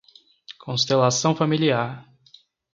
Constelação 0.57 1.35
familiar 1.35 2.03